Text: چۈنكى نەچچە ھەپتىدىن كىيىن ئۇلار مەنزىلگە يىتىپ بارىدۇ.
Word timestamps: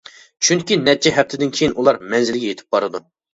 چۈنكى 0.47 0.77
نەچچە 0.85 1.13
ھەپتىدىن 1.17 1.53
كىيىن 1.59 1.77
ئۇلار 1.77 2.01
مەنزىلگە 2.15 2.51
يىتىپ 2.55 2.79
بارىدۇ. 2.79 3.05